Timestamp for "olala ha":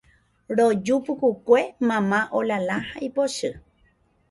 2.39-2.95